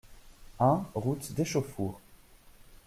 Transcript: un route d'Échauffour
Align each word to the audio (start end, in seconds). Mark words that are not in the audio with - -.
un 0.59 0.83
route 0.95 1.31
d'Échauffour 1.35 2.01